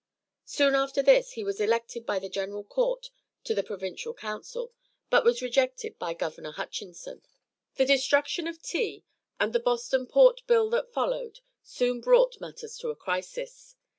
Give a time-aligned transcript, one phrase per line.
[0.45, 3.11] Soon after this he was elected by the general Court
[3.43, 4.73] to the Provincial Council,
[5.11, 7.21] but was rejected by Governor Hutchinson.
[7.75, 9.03] The destruction of tea,
[9.39, 13.75] and the Boston port bill that followed, soon brought matters to a crisis.